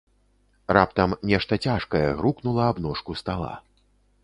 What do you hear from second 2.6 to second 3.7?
аб ножку стала.